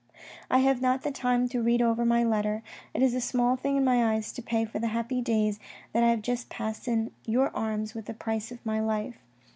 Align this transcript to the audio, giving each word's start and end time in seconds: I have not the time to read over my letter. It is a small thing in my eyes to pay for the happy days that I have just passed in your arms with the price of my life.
I 0.49 0.57
have 0.65 0.81
not 0.81 1.03
the 1.03 1.11
time 1.11 1.47
to 1.49 1.61
read 1.61 1.79
over 1.79 2.03
my 2.05 2.23
letter. 2.23 2.63
It 2.91 3.03
is 3.03 3.13
a 3.13 3.21
small 3.21 3.55
thing 3.55 3.77
in 3.77 3.83
my 3.85 4.15
eyes 4.15 4.31
to 4.33 4.41
pay 4.41 4.65
for 4.65 4.79
the 4.79 4.87
happy 4.87 5.21
days 5.21 5.59
that 5.93 6.01
I 6.03 6.09
have 6.09 6.23
just 6.23 6.49
passed 6.49 6.87
in 6.87 7.11
your 7.27 7.55
arms 7.55 7.93
with 7.93 8.05
the 8.05 8.15
price 8.15 8.51
of 8.51 8.65
my 8.65 8.79
life. 8.79 9.17